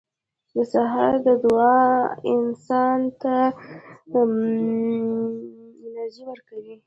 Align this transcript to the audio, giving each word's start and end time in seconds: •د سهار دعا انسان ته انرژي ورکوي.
•د 0.55 0.57
سهار 0.73 1.13
دعا 1.25 1.79
انسان 2.33 2.99
ته 3.21 3.35
انرژي 4.19 6.23
ورکوي. 6.31 6.75